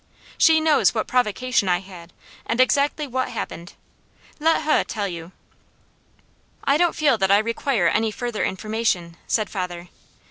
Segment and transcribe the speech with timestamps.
[0.35, 2.11] She knows what provocation I had,
[2.47, 3.73] and exactly what happened.
[4.39, 5.31] Let heh tell you!"
[6.63, 9.89] "I don't feel that I require any further information," said father.